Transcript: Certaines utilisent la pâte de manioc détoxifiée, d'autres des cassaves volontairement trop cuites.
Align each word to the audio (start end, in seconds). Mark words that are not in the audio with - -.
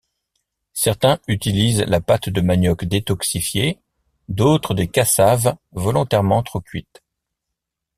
Certaines 0.73 1.19
utilisent 1.27 1.81
la 1.83 2.01
pâte 2.01 2.29
de 2.29 2.41
manioc 2.41 2.85
détoxifiée, 2.85 3.77
d'autres 4.29 4.73
des 4.73 4.87
cassaves 4.87 5.53
volontairement 5.73 6.41
trop 6.41 6.59
cuites. 6.59 7.03